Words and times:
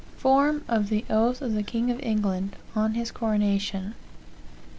"Form 0.17 0.63
of 0.67 0.89
the 0.89 1.05
Oath 1.11 1.43
of 1.43 1.53
the 1.53 1.61
King 1.61 1.91
of 1.91 1.99
England, 2.01 2.55
on 2.75 2.95
his 2.95 3.11
Coronation. 3.11 3.93